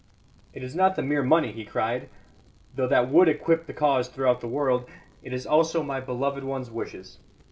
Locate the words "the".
0.95-1.03, 3.67-3.71, 4.41-4.47